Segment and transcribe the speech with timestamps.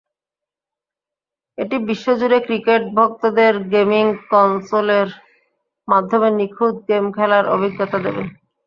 [1.57, 5.07] এটি বিশ্বজুড়ে ক্রিকেট-ভক্তদের গেমিং কনসোলের
[5.87, 8.23] মাধ্যমে নিখুঁত গেম খেলার অভিজ্ঞতা দেবে।